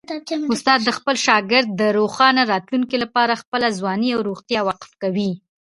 [0.53, 5.31] استاد د خپل شاګرد د روښانه راتلونکي لپاره خپله ځواني او روغتیا وقف کوي.